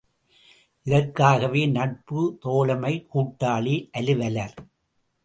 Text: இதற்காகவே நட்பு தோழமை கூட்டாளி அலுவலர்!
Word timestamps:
இதற்காகவே 0.85 1.65
நட்பு 1.67 2.21
தோழமை 2.43 2.93
கூட்டாளி 3.13 3.75
அலுவலர்! 3.93 4.57